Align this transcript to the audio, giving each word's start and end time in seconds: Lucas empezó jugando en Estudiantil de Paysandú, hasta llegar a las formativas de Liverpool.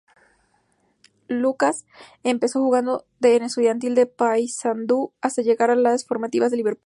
Lucas 1.27 1.85
empezó 2.23 2.59
jugando 2.59 3.05
en 3.21 3.43
Estudiantil 3.43 3.93
de 3.93 4.07
Paysandú, 4.07 5.13
hasta 5.21 5.43
llegar 5.43 5.69
a 5.69 5.75
las 5.75 6.07
formativas 6.07 6.49
de 6.49 6.57
Liverpool. 6.57 6.79